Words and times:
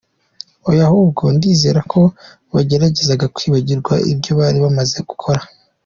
Oya 0.69 0.83
ahubwo 0.87 1.23
ndizera 1.35 1.79
ko 1.91 2.01
bageragezaga 2.53 3.25
kwibagirwa 3.35 3.93
ibyo 4.11 4.31
bari 4.39 4.59
bamaze 4.65 4.97
gukora. 5.11 5.41